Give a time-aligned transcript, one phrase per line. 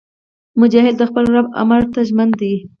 [0.61, 2.53] مجاهد د خپل رب امر ته ژمن دی.